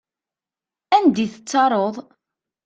Anda 0.95 1.19
i 1.25 1.27
tettaruḍ? 1.33 1.95